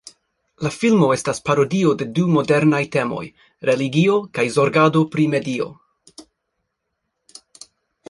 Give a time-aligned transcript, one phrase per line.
[0.67, 3.21] La filmo estas parodio de du modernaj temoj:
[3.71, 5.71] religio kaj zorgado pri medio.